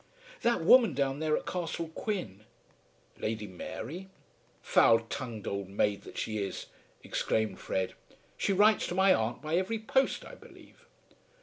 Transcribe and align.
"That 0.41 0.63
woman 0.63 0.95
down 0.95 1.19
there 1.19 1.37
at 1.37 1.45
Castle 1.45 1.89
Quin." 1.89 2.43
"Lady 3.19 3.45
Mary?" 3.45 4.09
"Foul 4.63 5.01
tongued 5.01 5.45
old 5.45 5.69
maid 5.69 6.01
that 6.05 6.17
she 6.17 6.39
is," 6.39 6.65
exclaimed 7.03 7.59
Fred. 7.59 7.93
"She 8.35 8.51
writes 8.51 8.87
to 8.87 8.95
my 8.95 9.13
aunt 9.13 9.43
by 9.43 9.57
every 9.57 9.77
post, 9.77 10.25
I 10.25 10.33
believe." 10.33 10.87